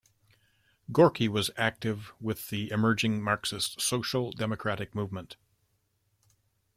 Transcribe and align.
Gorky 0.91 1.27
was 1.27 1.51
active 1.57 2.11
with 2.19 2.49
the 2.49 2.71
emerging 2.71 3.21
Marxist 3.21 3.79
social-democratic 3.79 4.95
movement. 4.95 5.37